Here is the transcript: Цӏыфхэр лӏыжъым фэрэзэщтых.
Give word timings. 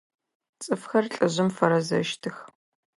Цӏыфхэр 0.61 1.05
лӏыжъым 1.13 1.49
фэрэзэщтых. 1.55 2.37